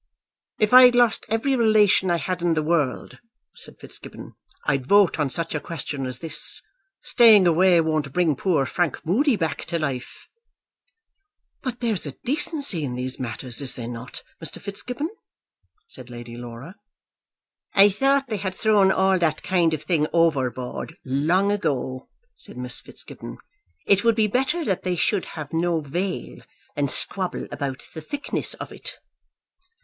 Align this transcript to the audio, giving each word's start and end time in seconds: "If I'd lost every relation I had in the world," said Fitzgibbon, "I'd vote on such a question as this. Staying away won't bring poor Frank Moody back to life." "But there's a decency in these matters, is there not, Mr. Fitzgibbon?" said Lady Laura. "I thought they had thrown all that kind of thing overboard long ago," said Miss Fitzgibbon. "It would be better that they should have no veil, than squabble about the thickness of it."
"If 0.57 0.73
I'd 0.73 0.95
lost 0.95 1.27
every 1.29 1.55
relation 1.55 2.09
I 2.09 2.17
had 2.17 2.41
in 2.41 2.55
the 2.55 2.63
world," 2.63 3.19
said 3.53 3.75
Fitzgibbon, 3.79 4.33
"I'd 4.65 4.87
vote 4.87 5.19
on 5.19 5.29
such 5.29 5.53
a 5.53 5.59
question 5.59 6.07
as 6.07 6.17
this. 6.17 6.59
Staying 7.03 7.45
away 7.45 7.79
won't 7.81 8.11
bring 8.11 8.35
poor 8.35 8.65
Frank 8.65 9.05
Moody 9.05 9.35
back 9.35 9.65
to 9.65 9.77
life." 9.77 10.27
"But 11.61 11.81
there's 11.81 12.07
a 12.07 12.13
decency 12.25 12.83
in 12.83 12.95
these 12.95 13.19
matters, 13.19 13.61
is 13.61 13.75
there 13.75 13.87
not, 13.87 14.23
Mr. 14.43 14.59
Fitzgibbon?" 14.59 15.07
said 15.87 16.09
Lady 16.09 16.35
Laura. 16.35 16.77
"I 17.75 17.89
thought 17.89 18.25
they 18.27 18.37
had 18.37 18.55
thrown 18.55 18.91
all 18.91 19.19
that 19.19 19.43
kind 19.43 19.71
of 19.71 19.83
thing 19.83 20.07
overboard 20.13 20.97
long 21.05 21.51
ago," 21.51 22.09
said 22.37 22.57
Miss 22.57 22.79
Fitzgibbon. 22.81 23.37
"It 23.85 24.03
would 24.03 24.15
be 24.15 24.25
better 24.25 24.65
that 24.65 24.81
they 24.81 24.95
should 24.95 25.25
have 25.37 25.53
no 25.53 25.79
veil, 25.79 26.39
than 26.75 26.87
squabble 26.87 27.45
about 27.51 27.87
the 27.93 28.01
thickness 28.01 28.55
of 28.55 28.71
it." 28.71 28.97